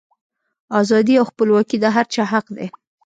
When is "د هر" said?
1.79-2.05